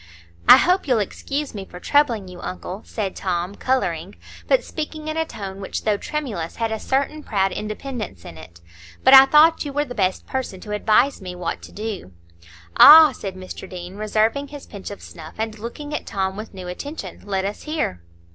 [0.49, 4.15] "I hope you'll excuse me for troubling you, uncle," said Tom, colouring,
[4.47, 8.61] but speaking in a tone which, though, tremulous, had a certain proud independence in it;
[9.03, 12.13] "but I thought you were the best person to advise me what to do."
[12.77, 16.67] "Ah!" said Mr Deane, reserving his pinch of snuff, and looking at Tom with new
[16.67, 18.01] attention, "let us hear."